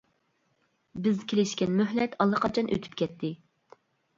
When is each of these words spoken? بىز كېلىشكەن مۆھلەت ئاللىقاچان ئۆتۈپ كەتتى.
بىز 1.07 1.19
كېلىشكەن 1.33 1.75
مۆھلەت 1.81 2.17
ئاللىقاچان 2.25 2.73
ئۆتۈپ 2.77 2.99
كەتتى. 3.03 3.31